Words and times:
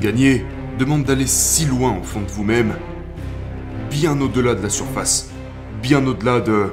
Gagner 0.00 0.44
demande 0.78 1.02
d'aller 1.02 1.26
si 1.26 1.66
loin 1.66 1.96
au 1.98 2.04
fond 2.04 2.20
de 2.20 2.30
vous-même, 2.30 2.74
bien 3.90 4.20
au-delà 4.20 4.54
de 4.54 4.62
la 4.62 4.70
surface, 4.70 5.30
bien 5.82 6.06
au-delà 6.06 6.40
de... 6.40 6.70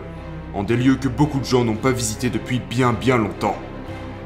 en 0.53 0.63
des 0.63 0.77
lieux 0.77 0.95
que 0.95 1.07
beaucoup 1.07 1.39
de 1.39 1.45
gens 1.45 1.65
n'ont 1.65 1.75
pas 1.75 1.91
visités 1.91 2.29
depuis 2.29 2.61
bien 2.69 2.93
bien 2.93 3.17
longtemps. 3.17 3.55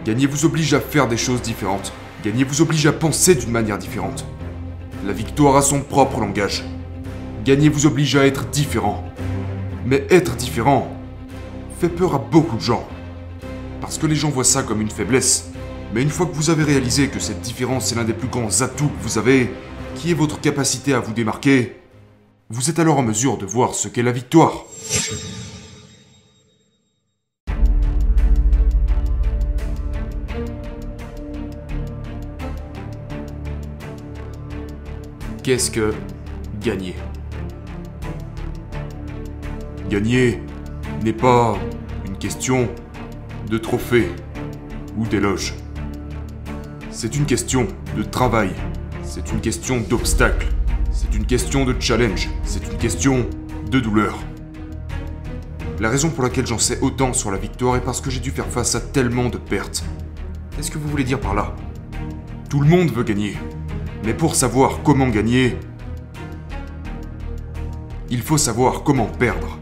Gagner 0.03 0.25
vous 0.25 0.43
oblige 0.43 0.73
à 0.73 0.81
faire 0.81 1.07
des 1.07 1.15
choses 1.15 1.41
différentes. 1.41 1.93
Gagner 2.25 2.43
vous 2.43 2.61
oblige 2.61 2.87
à 2.87 2.91
penser 2.91 3.35
d'une 3.35 3.51
manière 3.51 3.77
différente. 3.77 4.25
La 5.07 5.13
victoire 5.13 5.55
a 5.55 5.61
son 5.61 5.79
propre 5.79 6.19
langage. 6.19 6.65
Gagner 7.45 7.69
vous 7.69 7.85
oblige 7.85 8.17
à 8.17 8.25
être 8.25 8.47
différent. 8.49 9.05
Mais 9.85 10.05
être 10.09 10.35
différent 10.35 10.93
fait 11.79 11.87
peur 11.87 12.15
à 12.15 12.17
beaucoup 12.17 12.57
de 12.57 12.61
gens. 12.61 12.85
Parce 13.79 13.97
que 13.97 14.07
les 14.07 14.15
gens 14.15 14.29
voient 14.29 14.43
ça 14.43 14.61
comme 14.61 14.81
une 14.81 14.89
faiblesse. 14.89 15.48
Mais 15.91 16.03
une 16.03 16.09
fois 16.09 16.27
que 16.27 16.33
vous 16.33 16.51
avez 16.51 16.63
réalisé 16.63 17.07
que 17.07 17.19
cette 17.19 17.41
différence 17.41 17.91
est 17.91 17.95
l'un 17.95 18.03
des 18.03 18.13
plus 18.13 18.27
grands 18.27 18.61
atouts 18.61 18.89
que 18.89 19.03
vous 19.03 19.17
avez, 19.17 19.49
qui 19.95 20.11
est 20.11 20.13
votre 20.13 20.39
capacité 20.39 20.93
à 20.93 20.99
vous 20.99 21.13
démarquer, 21.13 21.77
vous 22.49 22.69
êtes 22.69 22.77
alors 22.77 22.99
en 22.99 23.03
mesure 23.03 23.37
de 23.37 23.45
voir 23.45 23.73
ce 23.73 23.87
qu'est 23.87 24.03
la 24.03 24.11
victoire. 24.11 24.65
Qu'est-ce 35.41 35.71
que 35.71 35.95
gagner? 36.61 36.95
Gagner 39.89 40.43
n'est 41.03 41.13
pas 41.13 41.57
une 42.05 42.17
question 42.19 42.69
de 43.49 43.57
trophée 43.57 44.09
ou 44.95 45.07
d'éloge. 45.07 45.55
C'est 47.01 47.15
une 47.15 47.25
question 47.25 47.65
de 47.95 48.03
travail. 48.03 48.53
C'est 49.03 49.31
une 49.31 49.39
question 49.39 49.79
d'obstacle. 49.79 50.49
C'est 50.91 51.15
une 51.15 51.25
question 51.25 51.63
de 51.63 51.73
challenge. 51.79 52.29
C'est 52.43 52.69
une 52.69 52.77
question 52.77 53.25
de 53.71 53.79
douleur. 53.79 54.19
La 55.79 55.87
raison 55.87 56.09
pour 56.09 56.25
laquelle 56.25 56.45
j'en 56.45 56.57
sais 56.57 56.77
autant 56.81 57.13
sur 57.13 57.31
la 57.31 57.37
victoire 57.37 57.77
est 57.77 57.85
parce 57.85 58.01
que 58.01 58.09
j'ai 58.09 58.19
dû 58.19 58.31
faire 58.31 58.47
face 58.47 58.75
à 58.75 58.81
tellement 58.81 59.29
de 59.29 59.37
pertes. 59.37 59.85
Qu'est-ce 60.57 60.69
que 60.71 60.77
vous 60.77 60.89
voulez 60.89 61.05
dire 61.05 61.21
par 61.21 61.35
là? 61.35 61.55
Tout 62.49 62.59
le 62.59 62.67
monde 62.67 62.91
veut 62.91 63.03
gagner. 63.03 63.37
Mais 64.03 64.13
pour 64.13 64.35
savoir 64.35 64.83
comment 64.83 65.07
gagner, 65.07 65.57
il 68.09 68.21
faut 68.21 68.37
savoir 68.37 68.83
comment 68.83 69.05
perdre. 69.05 69.57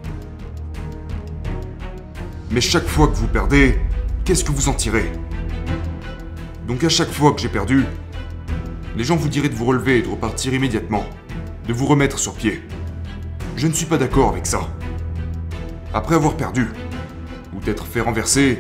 Mais 2.50 2.62
chaque 2.62 2.88
fois 2.88 3.08
que 3.08 3.16
vous 3.16 3.28
perdez, 3.28 3.80
qu'est-ce 4.26 4.44
que 4.44 4.52
vous 4.52 4.70
en 4.70 4.74
tirez? 4.74 5.12
Donc 6.68 6.84
à 6.84 6.90
chaque 6.90 7.12
fois 7.12 7.32
que 7.32 7.40
j'ai 7.40 7.48
perdu, 7.48 7.86
les 8.98 9.06
gens 9.06 9.16
vous 9.16 9.30
diraient 9.30 9.48
de 9.48 9.56
vous 9.56 9.64
relever 9.64 10.00
et 10.00 10.02
de 10.02 10.10
repartir 10.10 10.54
immédiatement, 10.54 11.06
de 11.66 11.72
vous 11.72 11.86
remettre 11.86 12.20
sur 12.20 12.34
pied. 12.34 12.62
Je 13.56 13.68
ne 13.68 13.72
suis 13.72 13.86
pas 13.86 13.98
d'accord 13.98 14.30
avec 14.30 14.46
ça. 14.46 14.68
Après 15.94 16.16
avoir 16.16 16.36
perdu, 16.36 16.68
ou 17.56 17.62
d'être 17.62 17.86
fait 17.86 18.02
renverser, 18.02 18.60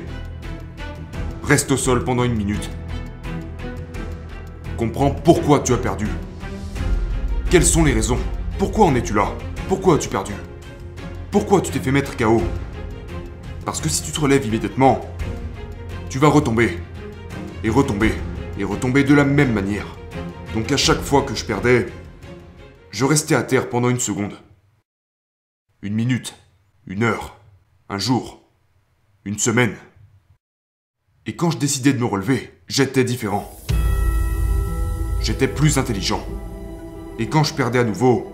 reste 1.43 1.69
au 1.71 1.75
sol 1.75 2.05
pendant 2.05 2.23
une 2.23 2.35
minute. 2.35 2.69
Comprends 4.77 5.11
pourquoi 5.11 5.59
tu 5.59 5.73
as 5.73 5.77
perdu. 5.77 6.07
Quelles 7.49 7.65
sont 7.65 7.83
les 7.83 7.93
raisons? 7.93 8.19
Pourquoi 8.57 8.85
en 8.85 8.95
es-tu 8.95 9.13
là? 9.13 9.33
Pourquoi 9.67 9.95
as-tu 9.95 10.07
perdu? 10.07 10.33
Pourquoi 11.29 11.59
tu 11.59 11.71
t'es 11.71 11.79
fait 11.79 11.91
mettre 11.91 12.15
KO 12.15 12.41
Parce 13.65 13.81
que 13.81 13.89
si 13.89 14.01
tu 14.01 14.13
te 14.13 14.19
relèves 14.21 14.45
immédiatement, 14.45 15.01
tu 16.09 16.19
vas 16.19 16.29
retomber. 16.29 16.79
Et 17.67 17.69
retomber. 17.69 18.13
Et 18.57 18.63
retomber 18.63 19.03
de 19.03 19.13
la 19.13 19.25
même 19.25 19.51
manière. 19.51 19.97
Donc 20.53 20.71
à 20.71 20.77
chaque 20.77 21.01
fois 21.01 21.23
que 21.23 21.35
je 21.35 21.43
perdais, 21.43 21.87
je 22.91 23.03
restais 23.03 23.35
à 23.35 23.43
terre 23.43 23.67
pendant 23.67 23.89
une 23.89 23.99
seconde. 23.99 24.31
Une 25.81 25.93
minute. 25.93 26.33
Une 26.85 27.03
heure. 27.03 27.35
Un 27.89 27.97
jour. 27.97 28.41
Une 29.25 29.37
semaine. 29.37 29.75
Et 31.25 31.35
quand 31.35 31.51
je 31.51 31.57
décidais 31.57 31.91
de 31.91 31.99
me 31.99 32.05
relever, 32.05 32.53
j'étais 32.69 33.03
différent. 33.03 33.53
J'étais 35.21 35.49
plus 35.49 35.77
intelligent. 35.77 36.25
Et 37.19 37.27
quand 37.27 37.43
je 37.43 37.53
perdais 37.53 37.79
à 37.79 37.83
nouveau, 37.83 38.33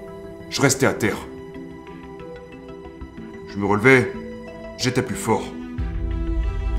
je 0.52 0.62
restais 0.62 0.86
à 0.86 0.94
terre. 0.94 1.18
Je 3.50 3.58
me 3.58 3.66
relevais, 3.66 4.14
j'étais 4.78 5.02
plus 5.02 5.16
fort. 5.16 5.52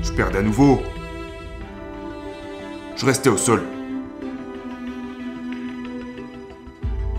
Je 0.01 0.13
perdais 0.13 0.37
à 0.37 0.41
nouveau, 0.41 0.79
je 2.95 3.05
restais 3.05 3.29
au 3.29 3.37
sol. 3.37 3.63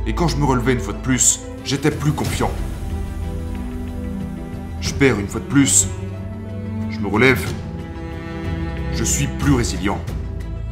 Et 0.06 0.14
quand 0.14 0.28
je 0.28 0.36
me 0.36 0.44
relevais 0.44 0.72
une 0.72 0.80
fois 0.80 0.94
de 0.94 1.02
plus, 1.02 1.40
j'étais 1.64 1.90
plus 1.90 2.12
confiant. 2.12 2.50
Je 4.80 4.94
perds 4.94 5.18
une 5.18 5.28
fois 5.28 5.40
de 5.40 5.46
plus, 5.46 5.88
je 6.90 6.98
me 7.00 7.08
relève, 7.08 7.44
je 8.94 9.04
suis 9.04 9.26
plus 9.26 9.52
résilient. 9.52 9.98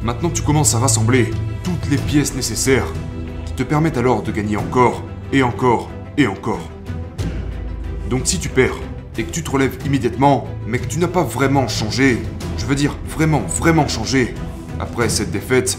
Maintenant 0.01 0.29
tu 0.29 0.41
commences 0.41 0.73
à 0.73 0.79
rassembler 0.79 1.31
toutes 1.63 1.89
les 1.89 1.97
pièces 1.97 2.33
nécessaires 2.33 2.87
qui 3.45 3.53
te 3.53 3.63
permettent 3.63 3.97
alors 3.97 4.23
de 4.23 4.31
gagner 4.31 4.57
encore 4.57 5.03
et 5.33 5.43
encore 5.43 5.89
et 6.17 6.27
encore. 6.27 6.69
Donc 8.09 8.21
si 8.25 8.39
tu 8.39 8.49
perds 8.49 8.79
et 9.17 9.23
que 9.23 9.31
tu 9.31 9.43
te 9.43 9.51
relèves 9.51 9.77
immédiatement, 9.85 10.47
mais 10.67 10.79
que 10.79 10.87
tu 10.87 10.99
n'as 10.99 11.07
pas 11.07 11.23
vraiment 11.23 11.67
changé, 11.67 12.21
je 12.57 12.65
veux 12.65 12.75
dire 12.75 12.97
vraiment, 13.07 13.41
vraiment 13.41 13.87
changé, 13.87 14.33
après 14.79 15.09
cette 15.09 15.31
défaite, 15.31 15.77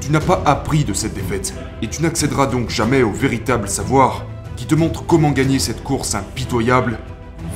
tu 0.00 0.10
n'as 0.10 0.20
pas 0.20 0.42
appris 0.44 0.84
de 0.84 0.92
cette 0.92 1.14
défaite, 1.14 1.54
et 1.82 1.88
tu 1.88 2.02
n'accéderas 2.02 2.46
donc 2.46 2.70
jamais 2.70 3.02
au 3.02 3.10
véritable 3.10 3.68
savoir 3.68 4.24
qui 4.56 4.66
te 4.66 4.74
montre 4.74 5.04
comment 5.04 5.30
gagner 5.30 5.58
cette 5.58 5.82
course 5.82 6.14
impitoyable 6.14 6.98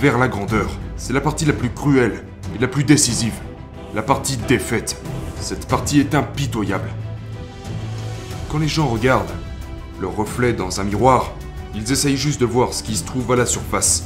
vers 0.01 0.19
la 0.19 0.29
grandeur. 0.29 0.71
C'est 0.97 1.13
la 1.13 1.21
partie 1.21 1.45
la 1.45 1.53
plus 1.53 1.71
cruelle 1.71 2.25
et 2.57 2.59
la 2.59 2.69
plus 2.69 2.85
décisive, 2.85 3.35
la 3.95 4.03
partie 4.03 4.37
défaite. 4.37 5.01
Cette 5.41 5.69
partie 5.69 6.01
est 6.01 6.15
impitoyable. 6.15 6.89
Quand 8.51 8.59
les 8.59 8.69
gens 8.69 8.87
regardent 8.87 9.35
leur 10.01 10.17
reflet 10.17 10.53
dans 10.53 10.81
un 10.81 10.85
miroir, 10.85 11.33
ils 11.75 11.93
essayent 11.93 12.17
juste 12.17 12.41
de 12.41 12.47
voir 12.47 12.73
ce 12.73 12.83
qui 12.83 12.97
se 12.97 13.05
trouve 13.05 13.31
à 13.33 13.37
la 13.37 13.47
surface. 13.47 14.05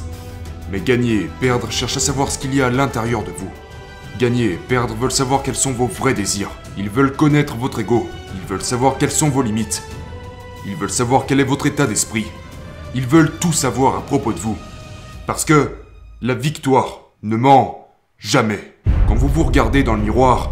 Mais 0.71 0.81
gagner 0.81 1.15
et 1.15 1.29
perdre 1.39 1.71
cherchent 1.71 1.97
à 1.97 2.01
savoir 2.01 2.29
ce 2.29 2.37
qu'il 2.37 2.53
y 2.53 2.61
a 2.61 2.67
à 2.67 2.69
l'intérieur 2.69 3.23
de 3.23 3.31
vous. 3.31 3.49
Gagner 4.19 4.51
et 4.51 4.59
perdre 4.67 4.93
veulent 4.93 5.11
savoir 5.11 5.41
quels 5.41 5.55
sont 5.55 5.71
vos 5.71 5.87
vrais 5.87 6.13
désirs. 6.13 6.51
Ils 6.77 6.89
veulent 6.89 7.15
connaître 7.15 7.55
votre 7.55 7.79
ego. 7.79 8.07
Ils 8.35 8.47
veulent 8.47 8.61
savoir 8.61 8.97
quelles 8.99 9.11
sont 9.11 9.29
vos 9.29 9.41
limites. 9.41 9.81
Ils 10.67 10.75
veulent 10.75 10.91
savoir 10.91 11.25
quel 11.25 11.39
est 11.39 11.45
votre 11.45 11.65
état 11.65 11.87
d'esprit. 11.87 12.27
Ils 12.93 13.07
veulent 13.07 13.31
tout 13.39 13.53
savoir 13.53 13.97
à 13.97 14.01
propos 14.01 14.31
de 14.31 14.39
vous. 14.39 14.57
Parce 15.25 15.45
que 15.45 15.71
la 16.21 16.35
victoire 16.35 17.09
ne 17.23 17.35
ment 17.35 17.87
jamais. 18.19 18.75
Quand 19.07 19.15
vous 19.15 19.27
vous 19.27 19.43
regardez 19.43 19.83
dans 19.83 19.95
le 19.95 20.01
miroir, 20.01 20.51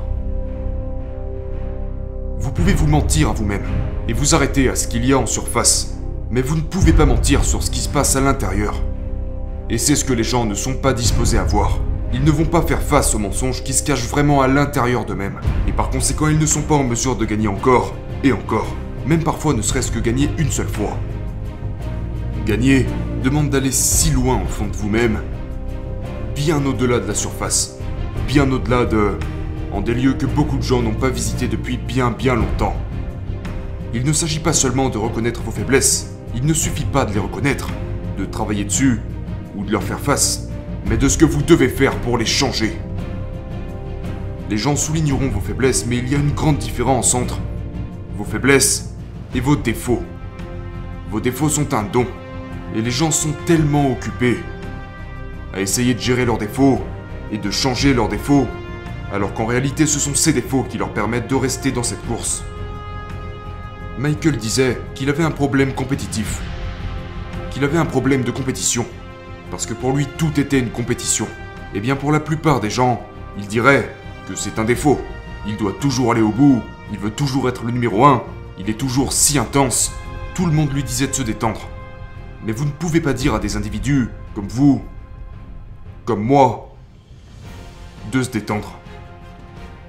vous 2.40 2.52
pouvez 2.52 2.74
vous 2.74 2.88
mentir 2.88 3.30
à 3.30 3.34
vous-même 3.34 3.66
et 4.08 4.14
vous 4.14 4.34
arrêter 4.34 4.70
à 4.70 4.76
ce 4.76 4.88
qu'il 4.88 5.06
y 5.06 5.14
a 5.14 5.20
en 5.20 5.28
surface. 5.28 5.98
Mais 6.32 6.42
vous 6.42 6.56
ne 6.56 6.62
pouvez 6.62 6.94
pas 6.94 7.06
mentir 7.06 7.46
sur 7.46 7.62
ce 7.62 7.70
qui 7.70 7.80
se 7.80 7.90
passe 7.90 8.16
à 8.16 8.22
l'intérieur. 8.22 8.82
Et 9.70 9.78
c'est 9.78 9.96
ce 9.96 10.04
que 10.04 10.14
les 10.14 10.24
gens 10.24 10.46
ne 10.46 10.56
sont 10.56 10.74
pas 10.74 10.94
disposés 10.94 11.38
à 11.38 11.44
voir. 11.44 11.80
Ils 12.14 12.26
ne 12.26 12.32
vont 12.32 12.46
pas 12.46 12.62
faire 12.62 12.82
face 12.82 13.16
aux 13.16 13.20
mensonges 13.20 13.64
qui 13.64 13.72
se 13.72 13.84
cachent 13.84 14.08
vraiment 14.08 14.42
à 14.42 14.48
l'intérieur 14.50 15.06
d'eux-mêmes. 15.06 15.40
Et 15.68 15.72
par 15.72 15.90
conséquent, 15.90 16.28
ils 16.28 16.38
ne 16.38 16.46
sont 16.46 16.62
pas 16.62 16.76
en 16.76 16.84
mesure 16.84 17.16
de 17.16 17.24
gagner 17.24 17.48
encore 17.48 17.96
et 18.26 18.34
encore. 18.34 18.76
Même 19.06 19.24
parfois 19.24 19.54
ne 19.54 19.62
serait-ce 19.62 19.92
que 19.92 20.00
gagner 20.00 20.30
une 20.38 20.52
seule 20.52 20.68
fois. 20.68 20.98
Gagner 22.46 22.86
demande 23.24 23.50
d'aller 23.50 23.72
si 23.72 24.12
loin 24.12 24.42
au 24.44 24.48
fond 24.48 24.68
de 24.68 24.76
vous-même, 24.76 25.22
bien 26.36 26.66
au-delà 26.66 27.00
de 27.00 27.08
la 27.08 27.16
surface, 27.16 27.78
bien 28.28 28.52
au-delà 28.52 28.84
de... 28.86 29.12
en 29.72 29.80
des 29.80 29.94
lieux 29.94 30.14
que 30.14 30.26
beaucoup 30.26 30.58
de 30.58 30.64
gens 30.64 30.82
n'ont 30.82 30.94
pas 30.94 31.10
visités 31.10 31.48
depuis 31.48 31.78
bien 31.78 32.12
bien 32.12 32.36
longtemps. 32.36 32.76
Il 33.94 34.04
ne 34.04 34.12
s'agit 34.12 34.40
pas 34.40 34.54
seulement 34.54 34.90
de 34.90 34.98
reconnaître 34.98 35.42
vos 35.44 35.52
faiblesses, 35.52 36.14
il 36.36 36.46
ne 36.46 36.54
suffit 36.54 36.86
pas 36.86 37.06
de 37.06 37.14
les 37.14 37.20
reconnaître, 37.20 37.70
de 38.18 38.26
travailler 38.26 38.66
dessus 38.66 39.00
ou 39.56 39.64
de 39.64 39.72
leur 39.72 39.84
faire 39.84 40.00
face 40.00 40.51
mais 40.86 40.98
de 40.98 41.08
ce 41.08 41.18
que 41.18 41.26
vous 41.26 41.42
devez 41.42 41.70
faire 41.70 41.96
pour 42.02 42.18
les 42.18 42.26
changer. 42.26 42.78
Les 44.50 44.58
gens 44.58 44.76
souligneront 44.76 45.30
vos 45.30 45.40
faiblesses, 45.40 45.86
mais 45.88 45.98
il 45.98 46.10
y 46.10 46.16
a 46.16 46.18
une 46.18 46.34
grande 46.34 46.58
différence 46.58 47.14
entre 47.14 47.40
vos 48.18 48.26
faiblesses 48.26 48.94
et 49.34 49.40
vos 49.40 49.56
défauts. 49.56 50.04
Vos 51.10 51.22
défauts 51.22 51.50
sont 51.50 51.74
un 51.74 51.84
don, 51.84 52.06
et 52.76 52.82
les 52.82 52.92
gens 52.92 53.12
sont 53.12 53.34
tellement 53.46 53.92
occupés 53.92 54.40
à 55.54 55.62
essayer 55.62 55.94
de 55.94 56.00
gérer 56.00 56.26
leurs 56.26 56.38
défauts 56.38 56.82
et 57.32 57.38
de 57.38 57.52
changer 57.52 57.94
leurs 57.94 58.10
défauts, 58.10 58.48
alors 59.14 59.34
qu'en 59.34 59.46
réalité 59.46 59.86
ce 59.86 60.00
sont 60.00 60.16
ces 60.16 60.34
défauts 60.34 60.64
qui 60.64 60.78
leur 60.78 60.94
permettent 60.94 61.30
de 61.30 61.36
rester 61.36 61.72
dans 61.72 61.84
cette 61.84 62.06
course. 62.08 62.44
Michael 63.98 64.38
disait 64.38 64.82
qu'il 64.96 65.10
avait 65.10 65.24
un 65.24 65.32
problème 65.32 65.74
compétitif, 65.74 66.42
qu'il 67.52 67.64
avait 67.64 67.78
un 67.78 67.86
problème 67.86 68.24
de 68.24 68.32
compétition 68.32 68.86
parce 69.52 69.66
que 69.66 69.74
pour 69.74 69.96
lui 69.96 70.08
tout 70.18 70.40
était 70.40 70.58
une 70.58 70.72
compétition. 70.72 71.28
Eh 71.76 71.80
bien 71.80 71.96
pour 71.96 72.12
la 72.12 72.20
plupart 72.20 72.62
des 72.62 72.70
gens, 72.72 73.02
il 73.38 73.46
dirait 73.46 73.94
que 74.28 74.36
c'est 74.36 74.58
un 74.58 74.64
défaut. 74.64 75.00
Il 75.46 75.58
doit 75.58 75.74
toujours 75.74 76.12
aller 76.12 76.22
au 76.22 76.32
bout 76.32 76.62
Il 76.92 77.00
veut 77.00 77.12
toujours 77.12 77.50
être 77.50 77.64
le 77.64 77.72
numéro 77.72 78.06
un. 78.06 78.24
Il 78.58 78.70
est 78.70 78.80
toujours 78.80 79.14
si 79.14 79.38
intense. 79.38 79.92
Tout 80.34 80.46
le 80.46 80.52
monde 80.52 80.74
lui 80.74 80.84
disait 80.84 81.08
de 81.08 81.14
se 81.14 81.22
détendre. 81.22 81.68
Mais 82.46 82.52
vous 82.52 82.66
ne 82.66 82.72
pouvez 82.72 83.02
pas 83.02 83.14
dire 83.14 83.36
à 83.36 83.40
des 83.40 83.56
individus 83.56 84.10
comme 84.34 84.48
vous, 84.48 84.82
comme 86.06 86.24
moi, 86.24 86.74
de 88.12 88.24
se 88.24 88.30
détendre. 88.30 88.78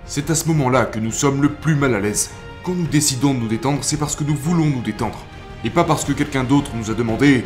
C'est 0.05 0.31
à 0.31 0.35
ce 0.35 0.49
moment-là 0.49 0.85
que 0.85 0.99
nous 0.99 1.12
sommes 1.12 1.43
le 1.43 1.49
plus 1.49 1.75
mal 1.75 1.94
à 1.94 2.00
l'aise. 2.00 2.31
Quand 2.65 2.75
nous 2.75 2.87
décidons 2.87 3.35
de 3.35 3.41
nous 3.41 3.49
détendre, 3.49 3.82
c'est 3.82 3.97
parce 3.97 4.17
que 4.17 4.25
nous 4.25 4.37
voulons 4.37 4.67
nous 4.67 4.82
détendre. 4.82 5.19
Et 5.65 5.70
pas 5.70 5.85
parce 5.85 6.05
que 6.05 6.12
quelqu'un 6.12 6.44
d'autre 6.44 6.73
nous 6.75 6.91
a 6.91 6.94
demandé 6.94 7.44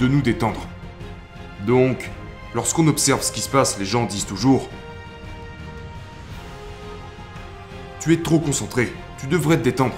de 0.00 0.08
nous 0.08 0.22
détendre. 0.22 0.66
Donc, 1.66 2.10
lorsqu'on 2.54 2.86
observe 2.88 3.22
ce 3.22 3.32
qui 3.32 3.40
se 3.40 3.48
passe, 3.48 3.78
les 3.78 3.84
gens 3.84 4.04
disent 4.04 4.26
toujours 4.26 4.68
Tu 8.00 8.12
es 8.12 8.16
trop 8.16 8.40
concentré, 8.40 8.92
tu 9.18 9.26
devrais 9.28 9.56
te 9.58 9.62
détendre. 9.62 9.94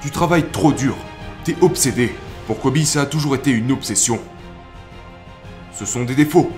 Tu 0.00 0.10
travailles 0.10 0.48
trop 0.50 0.72
dur, 0.72 0.96
t'es 1.44 1.56
obsédé. 1.60 2.12
Pour 2.46 2.58
Kobe, 2.60 2.78
ça 2.78 3.02
a 3.02 3.06
toujours 3.06 3.34
été 3.34 3.50
une 3.50 3.70
obsession. 3.70 4.18
Ce 5.72 5.84
sont 5.84 6.04
des 6.04 6.14
défauts. 6.14 6.50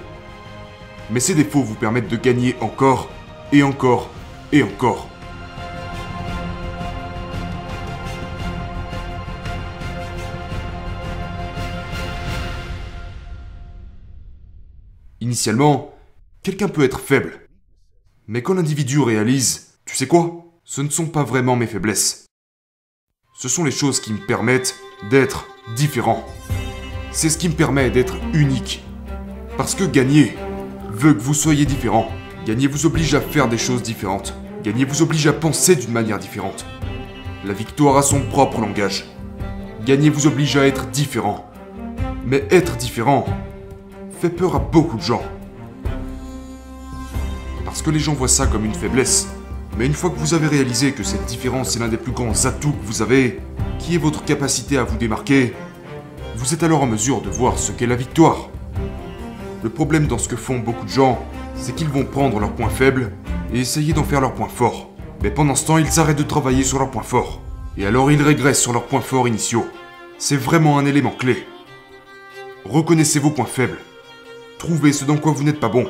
Mais 1.10 1.20
ces 1.20 1.34
défauts 1.34 1.62
vous 1.62 1.74
permettent 1.74 2.08
de 2.08 2.16
gagner 2.16 2.56
encore, 2.60 3.10
et 3.52 3.62
encore, 3.62 4.10
et 4.52 4.62
encore. 4.62 5.08
Initialement, 15.34 15.92
quelqu'un 16.44 16.68
peut 16.68 16.84
être 16.84 17.00
faible. 17.00 17.48
Mais 18.28 18.40
quand 18.40 18.54
l'individu 18.54 19.00
réalise, 19.00 19.80
tu 19.84 19.96
sais 19.96 20.06
quoi? 20.06 20.44
Ce 20.62 20.80
ne 20.80 20.88
sont 20.88 21.06
pas 21.06 21.24
vraiment 21.24 21.56
mes 21.56 21.66
faiblesses. 21.66 22.26
Ce 23.34 23.48
sont 23.48 23.64
les 23.64 23.72
choses 23.72 23.98
qui 23.98 24.12
me 24.12 24.24
permettent 24.24 24.76
d'être 25.10 25.48
différent. 25.74 26.24
C'est 27.10 27.30
ce 27.30 27.36
qui 27.36 27.48
me 27.48 27.54
permet 27.54 27.90
d'être 27.90 28.14
unique. 28.32 28.84
Parce 29.56 29.74
que 29.74 29.82
gagner 29.82 30.36
veut 30.92 31.14
que 31.14 31.22
vous 31.22 31.34
soyez 31.34 31.66
différent. 31.66 32.08
Gagner 32.46 32.68
vous 32.68 32.86
oblige 32.86 33.16
à 33.16 33.20
faire 33.20 33.48
des 33.48 33.58
choses 33.58 33.82
différentes. 33.82 34.34
Gagner 34.62 34.84
vous 34.84 35.02
oblige 35.02 35.26
à 35.26 35.32
penser 35.32 35.74
d'une 35.74 35.90
manière 35.90 36.20
différente. 36.20 36.64
La 37.44 37.54
victoire 37.54 37.96
a 37.96 38.02
son 38.02 38.20
propre 38.20 38.60
langage. 38.60 39.04
Gagner 39.84 40.10
vous 40.10 40.28
oblige 40.28 40.56
à 40.56 40.64
être 40.64 40.86
différent. 40.90 41.50
Mais 42.24 42.46
être 42.52 42.76
différent 42.76 43.26
fait 44.24 44.30
peur 44.30 44.56
à 44.56 44.58
beaucoup 44.58 44.96
de 44.96 45.02
gens. 45.02 45.20
Parce 47.66 47.82
que 47.82 47.90
les 47.90 47.98
gens 47.98 48.14
voient 48.14 48.26
ça 48.26 48.46
comme 48.46 48.64
une 48.64 48.74
faiblesse. 48.74 49.28
Mais 49.76 49.84
une 49.84 49.92
fois 49.92 50.08
que 50.08 50.18
vous 50.18 50.32
avez 50.32 50.46
réalisé 50.46 50.92
que 50.92 51.02
cette 51.02 51.26
différence 51.26 51.76
est 51.76 51.78
l'un 51.78 51.88
des 51.88 51.98
plus 51.98 52.12
grands 52.12 52.46
atouts 52.46 52.72
que 52.72 52.86
vous 52.86 53.02
avez, 53.02 53.38
qui 53.78 53.96
est 53.96 53.98
votre 53.98 54.24
capacité 54.24 54.78
à 54.78 54.84
vous 54.84 54.96
démarquer, 54.96 55.52
vous 56.36 56.54
êtes 56.54 56.62
alors 56.62 56.82
en 56.82 56.86
mesure 56.86 57.20
de 57.20 57.28
voir 57.28 57.58
ce 57.58 57.70
qu'est 57.70 57.86
la 57.86 57.96
victoire. 57.96 58.48
Le 59.62 59.68
problème 59.68 60.06
dans 60.06 60.16
ce 60.16 60.30
que 60.30 60.36
font 60.36 60.58
beaucoup 60.58 60.86
de 60.86 60.90
gens, 60.90 61.22
c'est 61.54 61.74
qu'ils 61.74 61.90
vont 61.90 62.06
prendre 62.06 62.40
leurs 62.40 62.54
points 62.54 62.70
faibles 62.70 63.12
et 63.52 63.60
essayer 63.60 63.92
d'en 63.92 64.04
faire 64.04 64.22
leurs 64.22 64.32
points 64.32 64.48
forts. 64.48 64.88
Mais 65.22 65.30
pendant 65.30 65.54
ce 65.54 65.66
temps, 65.66 65.76
ils 65.76 66.00
arrêtent 66.00 66.16
de 66.16 66.22
travailler 66.22 66.64
sur 66.64 66.78
leurs 66.78 66.90
points 66.90 67.02
forts. 67.02 67.42
Et 67.76 67.84
alors 67.84 68.10
ils 68.10 68.22
régressent 68.22 68.62
sur 68.62 68.72
leurs 68.72 68.86
points 68.86 69.02
forts 69.02 69.28
initiaux. 69.28 69.66
C'est 70.16 70.38
vraiment 70.38 70.78
un 70.78 70.86
élément 70.86 71.12
clé. 71.12 71.46
Reconnaissez 72.64 73.18
vos 73.18 73.30
points 73.30 73.44
faibles. 73.44 73.76
Trouvez 74.64 74.94
ce 74.94 75.04
dans 75.04 75.18
quoi 75.18 75.32
vous 75.32 75.44
n'êtes 75.44 75.60
pas 75.60 75.68
bon. 75.68 75.86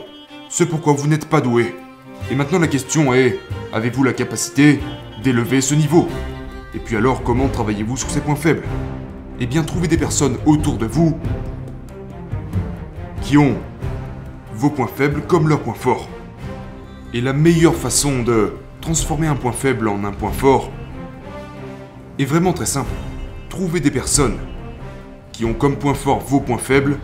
Ce 0.49 0.65
pourquoi 0.65 0.95
vous 0.95 1.07
n'êtes 1.07 1.27
pas 1.27 1.41
doué. 1.41 1.77
Et 2.29 2.35
maintenant 2.35 2.59
la 2.59 2.67
question 2.67 3.15
est, 3.15 3.39
avez-vous 3.73 4.03
la 4.03 4.13
capacité 4.13 4.81
d'élever 5.23 5.61
ce 5.61 5.77
niveau? 5.77 6.09
Et 6.75 6.81
puis 6.81 6.97
alors, 6.97 7.23
comment 7.23 7.47
travaillez-vous 7.47 7.97
sur 7.97 8.11
ces 8.11 8.21
points 8.21 8.35
faibles? 8.35 8.65
Eh 9.39 9.47
bien, 9.47 9.63
trouvez 9.63 9.87
des 9.87 9.97
personnes 9.97 10.39
autour 10.45 10.77
de 10.77 10.87
vous 10.87 11.17
qui 13.23 13.39
ont 13.39 13.55
vos 14.53 14.71
points 14.71 14.91
faibles 14.93 15.21
comme 15.21 15.49
leurs 15.49 15.61
points 15.61 15.75
forts. 15.75 16.09
Et 17.13 17.21
la 17.21 17.33
meilleure 17.33 17.77
façon 17.77 18.25
de 18.25 18.55
transformer 18.81 19.29
un 19.29 19.37
point 19.37 19.53
faible 19.53 19.87
en 19.87 20.03
un 20.03 20.11
point 20.11 20.33
fort 20.33 20.69
est 22.19 22.25
vraiment 22.25 22.53
très 22.53 22.67
simple. 22.67 22.91
Trouvez 23.51 23.79
des 23.79 23.93
personnes 23.93 24.39
qui 25.31 25.45
ont 25.45 25.55
comme 25.55 25.77
point 25.77 25.95
fort 25.95 26.19
vos 26.19 26.41
points 26.41 26.59
faibles, 26.59 26.99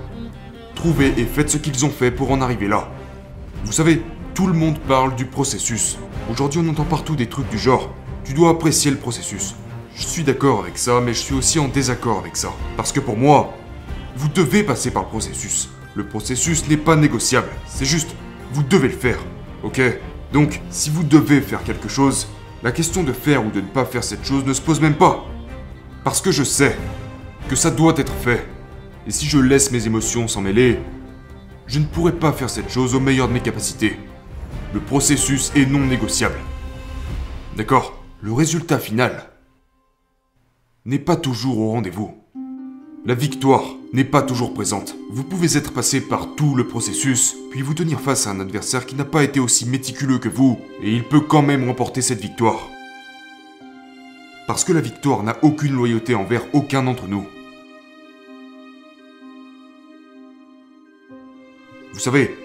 trouvez 0.75 1.13
et 1.19 1.25
faites 1.25 1.51
ce 1.51 1.59
qu'ils 1.59 1.85
ont 1.85 1.91
fait 1.91 2.11
pour 2.11 2.31
en 2.31 2.41
arriver 2.41 2.69
là. 2.69 2.89
Vous 3.65 3.73
savez, 3.73 4.03
tout 4.35 4.47
le 4.47 4.53
monde 4.55 4.79
parle 4.81 5.15
du 5.17 5.27
processus. 5.27 5.99
Aujourd'hui, 6.31 6.61
on 6.65 6.69
entend 6.69 6.85
partout 6.85 7.17
des 7.17 7.29
trucs 7.29 7.49
du 7.51 7.59
genre 7.59 7.91
tu 8.31 8.35
dois 8.35 8.51
apprécier 8.51 8.91
le 8.91 8.97
processus. 8.97 9.57
Je 9.97 10.07
suis 10.07 10.23
d'accord 10.23 10.61
avec 10.61 10.79
ça, 10.79 11.01
mais 11.01 11.15
je 11.15 11.19
suis 11.19 11.35
aussi 11.35 11.59
en 11.59 11.69
désaccord 11.69 12.19
avec 12.19 12.37
ça. 12.37 12.53
Parce 12.77 12.93
que 12.93 13.01
pour 13.01 13.17
moi, 13.17 13.53
vous 14.17 14.29
devez 14.29 14.63
passer 14.63 14.93
par 14.93 15.03
le 15.03 15.09
processus. 15.09 15.69
Le 15.97 16.07
processus 16.07 16.69
n'est 16.69 16.77
pas 16.77 16.95
négociable, 16.95 17.49
c'est 17.67 17.85
juste, 17.85 18.11
vous 18.53 18.63
devez 18.63 18.87
le 18.87 18.95
faire. 18.95 19.19
Ok? 19.65 19.81
Donc, 20.33 20.61
si 20.71 20.91
vous 20.91 21.03
devez 21.03 21.41
faire 21.41 21.65
quelque 21.65 21.89
chose, 21.89 22.29
la 22.63 22.71
question 22.71 23.03
de 23.03 23.13
faire 23.13 23.45
ou 23.45 23.51
de 23.51 23.61
ne 23.61 23.67
pas 23.67 23.85
faire 23.85 24.05
cette 24.05 24.25
chose 24.25 24.45
ne 24.45 24.53
se 24.53 24.61
pose 24.61 24.81
même 24.81 24.95
pas. 24.95 25.25
Parce 26.05 26.21
que 26.21 26.31
je 26.31 26.45
sais 26.45 26.77
que 27.49 27.57
ça 27.57 27.73
doit 27.73 27.95
être 27.97 28.13
fait. 28.13 28.47
Et 29.07 29.11
si 29.11 29.27
je 29.27 29.39
laisse 29.39 29.71
mes 29.71 29.87
émotions 29.87 30.29
s'en 30.29 30.43
mêler, 30.43 30.79
je 31.67 31.79
ne 31.79 31.85
pourrai 31.85 32.13
pas 32.13 32.33
faire 32.33 32.51
cette 32.51 32.71
chose 32.71 32.95
au 32.95 33.01
meilleur 33.01 33.29
de 33.29 33.33
mes 33.33 33.41
capacités. 33.41 33.97
Le 34.75 34.81
processus 34.81 35.53
est 35.55 35.67
non 35.67 35.87
négociable. 35.87 36.39
D'accord 37.57 38.03
Le 38.21 38.33
résultat 38.33 38.79
final 38.79 39.31
n'est 40.85 40.99
pas 40.99 41.17
toujours 41.17 41.59
au 41.59 41.71
rendez-vous. 41.71 42.15
La 43.07 43.15
victoire 43.15 43.65
n'est 43.93 44.05
pas 44.05 44.23
toujours 44.23 44.53
présente. 44.53 44.95
Vous 45.11 45.25
pouvez 45.25 45.57
être 45.57 45.73
passé 45.73 46.01
par 46.01 46.35
tout 46.35 46.55
le 46.55 46.67
processus, 46.67 47.35
puis 47.51 47.63
vous 47.63 47.75
tenir 47.75 48.01
face 48.01 48.27
à 48.27 48.31
un 48.31 48.41
adversaire 48.41 48.85
qui 48.85 48.95
n'a 48.95 49.05
pas 49.05 49.25
été 49.25 49.41
aussi 49.41 49.67
méticuleux 49.67 50.19
que 50.19 50.29
vous, 50.29 50.59
et 50.83 50.93
il 50.93 51.05
peut 51.05 51.21
quand 51.21 51.43
même 51.43 51.67
remporter 51.67 52.03
cette 52.03 52.21
victoire. 52.21 52.69
Parce 54.47 54.65
que 54.65 54.73
la 54.73 54.81
victoire 54.81 55.23
n'a 55.23 55.37
aucune 55.43 55.73
loyauté 55.73 56.15
envers 56.15 56.43
aucun 56.53 56.83
d'entre 56.83 57.09
nous. 57.09 57.27
Vous 61.93 62.01
savez, 62.01 62.37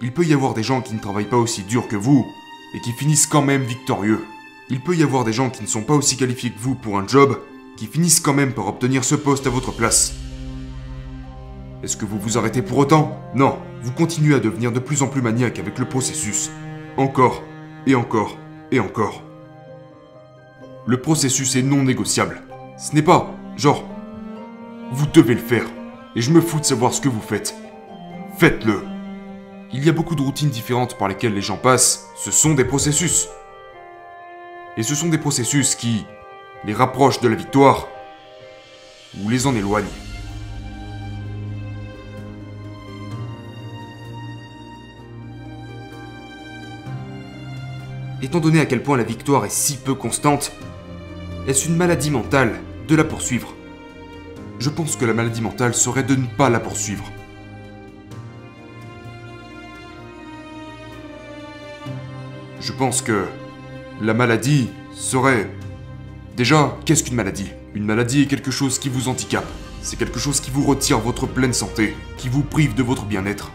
il 0.00 0.12
peut 0.12 0.24
y 0.24 0.34
avoir 0.34 0.54
des 0.54 0.62
gens 0.62 0.80
qui 0.80 0.94
ne 0.94 1.00
travaillent 1.00 1.24
pas 1.24 1.36
aussi 1.36 1.62
dur 1.62 1.88
que 1.88 1.96
vous, 1.96 2.26
et 2.74 2.80
qui 2.80 2.92
finissent 2.92 3.26
quand 3.26 3.42
même 3.42 3.62
victorieux. 3.62 4.24
Il 4.68 4.80
peut 4.80 4.96
y 4.96 5.02
avoir 5.02 5.24
des 5.24 5.32
gens 5.32 5.50
qui 5.50 5.62
ne 5.62 5.68
sont 5.68 5.82
pas 5.82 5.94
aussi 5.94 6.16
qualifiés 6.16 6.50
que 6.50 6.58
vous 6.58 6.74
pour 6.74 6.98
un 6.98 7.06
job, 7.06 7.38
qui 7.76 7.86
finissent 7.86 8.20
quand 8.20 8.34
même 8.34 8.52
par 8.52 8.66
obtenir 8.68 9.04
ce 9.04 9.14
poste 9.14 9.46
à 9.46 9.50
votre 9.50 9.72
place. 9.72 10.14
Est-ce 11.82 11.96
que 11.96 12.04
vous 12.04 12.18
vous 12.18 12.38
arrêtez 12.38 12.62
pour 12.62 12.78
autant? 12.78 13.20
Non, 13.34 13.58
vous 13.82 13.92
continuez 13.92 14.34
à 14.34 14.40
devenir 14.40 14.72
de 14.72 14.78
plus 14.78 15.02
en 15.02 15.08
plus 15.08 15.22
maniaque 15.22 15.58
avec 15.58 15.78
le 15.78 15.84
processus. 15.84 16.50
Encore, 16.96 17.42
et 17.86 17.94
encore, 17.94 18.36
et 18.70 18.78
encore. 18.78 19.22
Le 20.86 21.00
processus 21.00 21.56
est 21.56 21.62
non 21.62 21.82
négociable. 21.82 22.42
Ce 22.78 22.94
n'est 22.94 23.02
pas, 23.02 23.34
genre, 23.56 23.84
vous 24.92 25.06
devez 25.06 25.34
le 25.34 25.40
faire. 25.40 25.66
Et 26.14 26.20
je 26.20 26.30
me 26.30 26.40
fous 26.40 26.60
de 26.60 26.64
savoir 26.64 26.92
ce 26.92 27.00
que 27.00 27.08
vous 27.08 27.20
faites. 27.20 27.54
Faites-le. 28.38 28.91
Il 29.74 29.86
y 29.86 29.88
a 29.88 29.92
beaucoup 29.92 30.14
de 30.14 30.20
routines 30.20 30.50
différentes 30.50 30.98
par 30.98 31.08
lesquelles 31.08 31.32
les 31.32 31.40
gens 31.40 31.56
passent. 31.56 32.10
Ce 32.14 32.30
sont 32.30 32.52
des 32.52 32.64
processus. 32.64 33.28
Et 34.76 34.82
ce 34.82 34.94
sont 34.94 35.08
des 35.08 35.16
processus 35.16 35.74
qui 35.74 36.04
les 36.66 36.74
rapprochent 36.74 37.20
de 37.20 37.28
la 37.28 37.36
victoire 37.36 37.88
ou 39.18 39.30
les 39.30 39.46
en 39.46 39.54
éloignent. 39.54 39.86
Étant 48.20 48.40
donné 48.40 48.60
à 48.60 48.66
quel 48.66 48.82
point 48.82 48.98
la 48.98 49.04
victoire 49.04 49.46
est 49.46 49.50
si 49.50 49.78
peu 49.78 49.94
constante, 49.94 50.52
est-ce 51.48 51.66
une 51.66 51.76
maladie 51.76 52.10
mentale 52.10 52.60
de 52.88 52.94
la 52.94 53.04
poursuivre? 53.04 53.54
Je 54.58 54.68
pense 54.68 54.96
que 54.96 55.06
la 55.06 55.14
maladie 55.14 55.40
mentale 55.40 55.74
serait 55.74 56.02
de 56.02 56.14
ne 56.14 56.26
pas 56.26 56.50
la 56.50 56.60
poursuivre. 56.60 57.04
Je 62.62 62.70
pense 62.70 63.02
que 63.02 63.26
la 64.00 64.14
maladie 64.14 64.70
serait... 64.94 65.50
Déjà, 66.36 66.76
qu'est-ce 66.86 67.02
qu'une 67.02 67.16
maladie? 67.16 67.50
Une 67.74 67.84
maladie 67.84 68.22
est 68.22 68.26
quelque 68.26 68.52
chose 68.52 68.78
qui 68.78 68.88
vous 68.88 69.08
handicape. 69.08 69.48
C'est 69.82 69.98
quelque 69.98 70.20
chose 70.20 70.38
qui 70.38 70.52
vous 70.52 70.64
retire 70.64 71.00
votre 71.00 71.26
pleine 71.26 71.52
santé, 71.52 71.96
qui 72.18 72.28
vous 72.28 72.42
prive 72.42 72.76
de 72.76 72.84
votre 72.84 73.04
bien-être, 73.04 73.50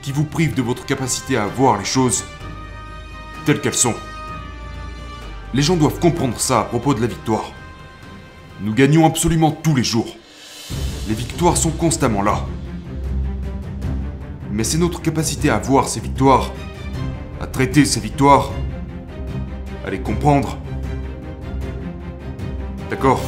qui 0.00 0.12
vous 0.12 0.24
prive 0.24 0.54
de 0.54 0.62
votre 0.62 0.86
capacité 0.86 1.36
à 1.36 1.46
voir 1.46 1.76
les 1.76 1.84
choses 1.84 2.24
telles 3.44 3.60
qu'elles 3.60 3.74
sont. 3.74 3.94
Les 5.52 5.60
gens 5.60 5.76
doivent 5.76 6.00
comprendre 6.00 6.40
ça 6.40 6.60
à 6.60 6.64
propos 6.64 6.94
de 6.94 7.02
la 7.02 7.08
victoire. 7.08 7.52
Nous 8.62 8.72
gagnons 8.72 9.04
absolument 9.04 9.50
tous 9.50 9.74
les 9.74 9.84
jours. 9.84 10.16
Les 11.06 11.14
victoires 11.14 11.58
sont 11.58 11.70
constamment 11.70 12.22
là. 12.22 12.46
Mais 14.50 14.64
c'est 14.64 14.78
notre 14.78 15.02
capacité 15.02 15.50
à 15.50 15.58
voir 15.58 15.86
ces 15.86 16.00
victoires, 16.00 16.50
à 17.40 17.46
traiter 17.46 17.84
ces 17.84 18.00
victoires, 18.00 18.50
à 19.84 19.90
les 19.90 20.00
comprendre. 20.00 20.58
D'accord 22.90 23.20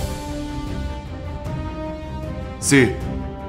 C'est 2.61 2.95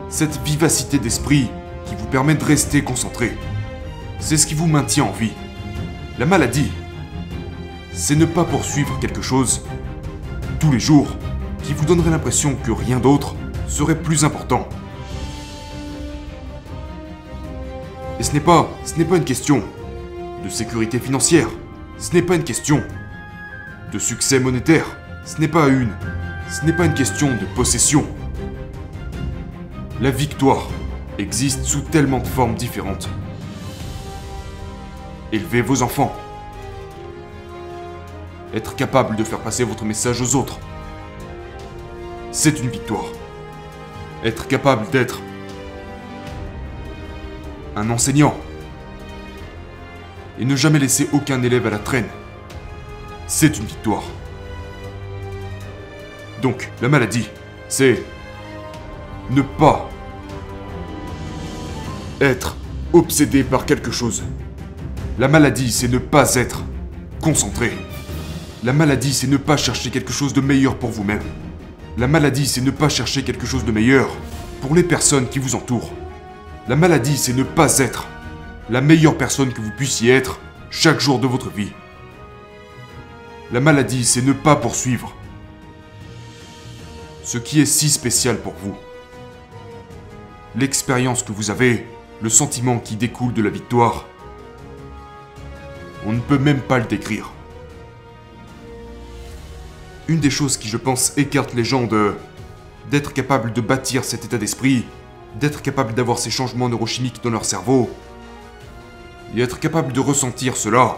cette 0.09 0.39
vivacité 0.43 0.99
d'esprit 0.99 1.49
qui 1.85 1.95
vous 1.95 2.07
permet 2.07 2.35
de 2.35 2.43
rester 2.43 2.83
concentré. 2.83 3.31
C'est 4.19 4.37
ce 4.37 4.47
qui 4.47 4.53
vous 4.53 4.67
maintient 4.67 5.05
en 5.05 5.11
vie. 5.11 5.33
La 6.17 6.25
maladie, 6.25 6.71
c'est 7.93 8.15
ne 8.15 8.25
pas 8.25 8.43
poursuivre 8.43 8.99
quelque 8.99 9.21
chose 9.21 9.63
tous 10.59 10.71
les 10.71 10.79
jours 10.79 11.07
qui 11.63 11.73
vous 11.73 11.85
donnerait 11.85 12.09
l'impression 12.09 12.55
que 12.55 12.71
rien 12.71 12.99
d'autre 12.99 13.35
serait 13.67 13.99
plus 13.99 14.25
important. 14.25 14.67
Et 18.19 18.23
ce 18.23 18.33
n'est 18.33 18.41
pas, 18.41 18.69
ce 18.83 18.95
n'est 18.95 19.05
pas 19.05 19.15
une 19.15 19.23
question 19.23 19.63
de 20.43 20.49
sécurité 20.49 20.99
financière. 20.99 21.47
Ce 21.97 22.13
n'est 22.13 22.21
pas 22.21 22.35
une 22.35 22.43
question 22.43 22.83
de 23.91 23.99
succès 23.99 24.39
monétaire. 24.39 24.85
Ce 25.25 25.39
n'est 25.39 25.47
pas 25.47 25.67
une, 25.67 25.91
ce 26.49 26.65
n'est 26.65 26.73
pas 26.73 26.85
une 26.85 26.93
question 26.93 27.27
de 27.27 27.45
possession. 27.55 28.05
La 30.01 30.11
victoire 30.11 30.67
existe 31.17 31.63
sous 31.65 31.81
tellement 31.81 32.19
de 32.19 32.27
formes 32.27 32.55
différentes. 32.55 33.09
Élevez 35.31 35.61
vos 35.61 35.81
enfants. 35.81 36.15
Être 38.53 38.75
capable 38.75 39.15
de 39.15 39.23
faire 39.23 39.39
passer 39.39 39.63
votre 39.63 39.85
message 39.85 40.21
aux 40.21 40.35
autres. 40.35 40.59
C'est 42.31 42.59
une 42.59 42.69
victoire. 42.69 43.05
Être 44.23 44.47
capable 44.47 44.89
d'être 44.89 45.21
un 47.75 47.89
enseignant. 47.89 48.35
Et 50.39 50.45
ne 50.45 50.55
jamais 50.55 50.79
laisser 50.79 51.09
aucun 51.11 51.41
élève 51.43 51.67
à 51.67 51.69
la 51.69 51.79
traîne. 51.79 52.07
C'est 53.27 53.57
une 53.57 53.65
victoire. 53.65 54.03
Donc, 56.41 56.71
la 56.81 56.87
maladie, 56.87 57.29
c'est 57.67 58.01
ne 59.31 59.41
pas 59.41 59.89
être 62.21 62.55
obsédé 62.93 63.43
par 63.43 63.65
quelque 63.65 63.91
chose. 63.91 64.23
La 65.19 65.27
maladie, 65.27 65.71
c'est 65.71 65.89
ne 65.89 65.97
pas 65.97 66.35
être 66.35 66.63
concentré. 67.21 67.71
La 68.63 68.73
maladie, 68.73 69.13
c'est 69.13 69.27
ne 69.27 69.37
pas 69.37 69.57
chercher 69.57 69.89
quelque 69.89 70.13
chose 70.13 70.33
de 70.33 70.41
meilleur 70.41 70.77
pour 70.77 70.89
vous-même. 70.89 71.23
La 71.97 72.07
maladie, 72.07 72.47
c'est 72.47 72.61
ne 72.61 72.71
pas 72.71 72.89
chercher 72.89 73.23
quelque 73.23 73.45
chose 73.45 73.65
de 73.65 73.71
meilleur 73.71 74.09
pour 74.61 74.75
les 74.75 74.83
personnes 74.83 75.27
qui 75.27 75.39
vous 75.39 75.55
entourent. 75.55 75.91
La 76.67 76.75
maladie, 76.75 77.17
c'est 77.17 77.33
ne 77.33 77.43
pas 77.43 77.79
être 77.79 78.07
la 78.69 78.81
meilleure 78.81 79.17
personne 79.17 79.51
que 79.51 79.61
vous 79.61 79.71
puissiez 79.71 80.13
être 80.13 80.39
chaque 80.69 80.99
jour 80.99 81.19
de 81.19 81.27
votre 81.27 81.49
vie. 81.49 81.71
La 83.51 83.59
maladie, 83.59 84.05
c'est 84.05 84.21
ne 84.21 84.33
pas 84.33 84.55
poursuivre 84.55 85.15
ce 87.23 87.37
qui 87.37 87.61
est 87.61 87.65
si 87.65 87.89
spécial 87.89 88.37
pour 88.37 88.53
vous. 88.53 88.75
L'expérience 90.55 91.23
que 91.23 91.31
vous 91.31 91.51
avez, 91.51 91.85
le 92.21 92.29
sentiment 92.29 92.79
qui 92.79 92.95
découle 92.95 93.33
de 93.33 93.41
la 93.41 93.49
victoire, 93.49 94.05
on 96.05 96.13
ne 96.13 96.19
peut 96.19 96.37
même 96.37 96.61
pas 96.61 96.79
le 96.79 96.85
décrire. 96.85 97.31
Une 100.07 100.19
des 100.19 100.29
choses 100.31 100.57
qui, 100.57 100.67
je 100.67 100.77
pense, 100.77 101.13
écarte 101.17 101.53
les 101.53 101.63
gens 101.63 101.83
de 101.83 102.15
d'être 102.89 103.13
capable 103.13 103.53
de 103.53 103.61
bâtir 103.61 104.03
cet 104.03 104.25
état 104.25 104.39
d'esprit, 104.39 104.83
d'être 105.39 105.61
capable 105.61 105.93
d'avoir 105.93 106.17
ces 106.17 106.31
changements 106.31 106.69
neurochimiques 106.69 107.21
dans 107.23 107.29
leur 107.29 107.45
cerveau. 107.45 107.91
Et 109.35 109.41
être 109.41 109.59
capable 109.59 109.93
de 109.93 109.99
ressentir 109.99 110.57
cela, 110.57 110.97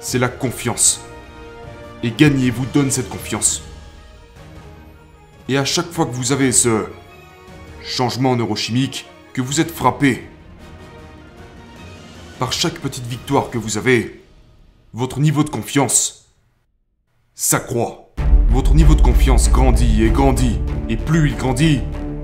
c'est 0.00 0.18
la 0.18 0.28
confiance. 0.28 1.00
Et 2.02 2.10
gagner 2.10 2.50
vous 2.50 2.66
donne 2.66 2.90
cette 2.90 3.08
confiance. 3.08 3.62
Et 5.48 5.56
à 5.56 5.64
chaque 5.64 5.90
fois 5.90 6.06
que 6.06 6.12
vous 6.12 6.32
avez 6.32 6.52
ce 6.52 6.86
changement 7.82 8.36
neurochimique, 8.36 9.06
que 9.32 9.42
vous 9.42 9.60
êtes 9.60 9.70
frappé 9.70 10.26
par 12.38 12.52
chaque 12.52 12.78
petite 12.78 13.06
victoire 13.06 13.50
que 13.50 13.58
vous 13.58 13.78
avez, 13.78 14.22
votre 14.92 15.20
niveau 15.20 15.44
de 15.44 15.50
confiance 15.50 16.26
s'accroît. 17.34 18.12
Votre 18.50 18.74
niveau 18.74 18.94
de 18.94 19.02
confiance 19.02 19.50
grandit 19.50 20.04
et 20.04 20.10
grandit, 20.10 20.60
et 20.88 20.96
plus 20.96 21.30
il 21.30 21.36
grandit, 21.36 21.80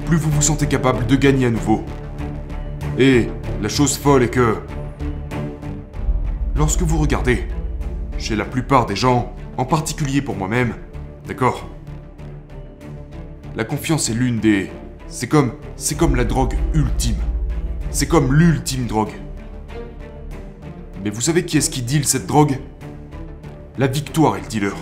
plus 0.06 0.16
vous 0.16 0.30
vous 0.30 0.42
sentez 0.42 0.68
capable 0.68 1.06
de 1.06 1.16
gagner 1.16 1.46
à 1.46 1.50
nouveau. 1.50 1.84
Et 2.98 3.28
la 3.62 3.68
chose 3.68 3.96
folle 3.96 4.22
est 4.22 4.30
que... 4.30 4.58
Lorsque 6.56 6.82
vous 6.82 6.98
regardez, 6.98 7.46
chez 8.18 8.36
la 8.36 8.44
plupart 8.44 8.86
des 8.86 8.96
gens, 8.96 9.32
en 9.56 9.64
particulier 9.64 10.20
pour 10.20 10.36
moi-même, 10.36 10.74
d'accord? 11.26 11.66
La 13.56 13.64
confiance 13.64 14.08
est 14.10 14.14
l'une 14.14 14.40
des... 14.40 14.70
C'est 15.08 15.26
comme... 15.26 15.54
C'est 15.76 15.96
comme 15.96 16.16
la 16.16 16.24
drogue 16.24 16.54
ultime. 16.74 17.16
C'est 17.90 18.06
comme 18.06 18.34
l'ultime 18.34 18.86
drogue. 18.86 19.12
Mais 21.02 21.10
vous 21.10 21.20
savez 21.20 21.44
qui 21.44 21.56
est-ce 21.56 21.70
qui 21.70 21.82
deal 21.82 22.04
cette 22.04 22.26
drogue? 22.26 22.58
La 23.78 23.86
victoire 23.86 24.36
est 24.36 24.42
le 24.42 24.48
dealer. 24.48 24.76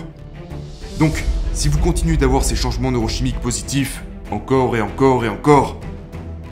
Donc, 0.99 1.23
si 1.53 1.69
vous 1.69 1.79
continuez 1.79 2.17
d'avoir 2.17 2.43
ces 2.43 2.55
changements 2.55 2.91
neurochimiques 2.91 3.39
positifs, 3.39 4.03
encore 4.31 4.75
et 4.75 4.81
encore 4.81 5.23
et 5.23 5.29
encore, 5.29 5.79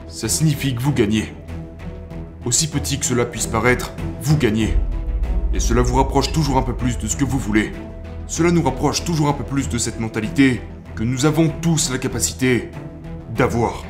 ça 0.08 0.30
signifie 0.30 0.74
que 0.74 0.82
vous 0.82 0.94
gagnez. 0.94 1.34
Aussi 2.46 2.68
petit 2.68 2.98
que 2.98 3.06
cela 3.06 3.26
puisse 3.26 3.48
paraître, 3.48 3.92
vous 4.22 4.38
gagnez. 4.38 4.74
Et 5.58 5.60
cela 5.60 5.82
vous 5.82 5.96
rapproche 5.96 6.32
toujours 6.32 6.60
un 6.60 6.62
peu 6.62 6.76
plus 6.76 7.00
de 7.00 7.08
ce 7.08 7.18
que 7.18 7.26
vous 7.26 7.40
voulez. 7.40 7.72
Cela 8.28 8.52
nous 8.52 8.62
rapproche 8.62 9.04
toujours 9.04 9.28
un 9.28 9.34
peu 9.34 9.44
plus 9.44 9.68
de 9.68 9.80
cette 9.80 10.00
mentalité 10.00 10.62
que 10.94 11.04
nous 11.04 11.26
avons 11.26 11.50
tous 11.50 11.90
la 11.90 11.98
capacité 11.98 12.70
d'avoir. 13.36 13.84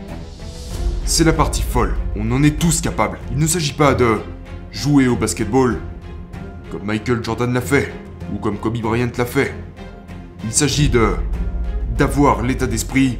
C'est 1.03 1.25
la 1.25 1.33
partie 1.33 1.63
folle, 1.63 1.97
on 2.15 2.31
en 2.31 2.41
est 2.41 2.57
tous 2.57 2.79
capables. 2.79 3.19
Il 3.33 3.37
ne 3.37 3.47
s'agit 3.47 3.73
pas 3.73 3.95
de 3.95 4.19
jouer 4.71 5.09
au 5.09 5.17
basketball 5.17 5.77
comme 6.71 6.85
Michael 6.85 7.21
Jordan 7.21 7.51
l'a 7.51 7.59
fait, 7.59 7.91
ou 8.33 8.37
comme 8.37 8.57
Kobe 8.59 8.77
Bryant 8.77 9.11
l'a 9.17 9.25
fait. 9.25 9.53
Il 10.45 10.53
s'agit 10.53 10.87
de 10.87 11.15
d'avoir 11.97 12.43
l'état 12.43 12.67
d'esprit 12.67 13.19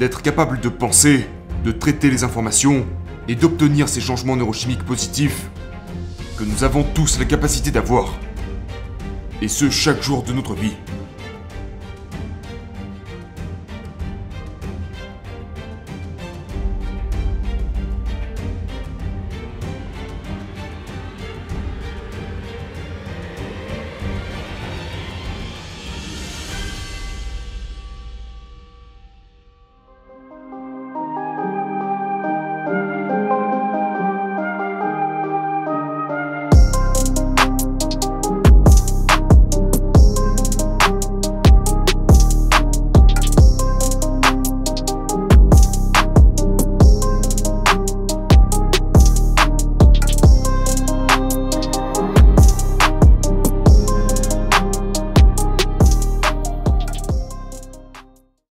d'être 0.00 0.20
capable 0.20 0.58
de 0.58 0.68
penser, 0.68 1.28
de 1.64 1.70
traiter 1.70 2.10
les 2.10 2.24
informations 2.24 2.84
et 3.28 3.36
d'obtenir 3.36 3.88
ces 3.88 4.00
changements 4.00 4.34
neurochimiques 4.34 4.82
positifs 4.82 5.48
que 6.36 6.44
nous 6.44 6.64
avons 6.64 6.82
tous 6.82 7.18
la 7.18 7.24
capacité 7.24 7.70
d'avoir. 7.70 8.12
Et 9.40 9.48
ce, 9.48 9.70
chaque 9.70 10.02
jour 10.02 10.22
de 10.22 10.32
notre 10.32 10.54
vie. 10.54 10.74